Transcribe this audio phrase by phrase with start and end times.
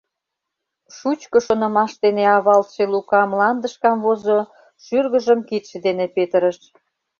[0.95, 4.39] Шучко шонымаш дене авалтше Лука мландыш камвозо,
[4.83, 6.59] шӱргыжым кидше дене петырыш.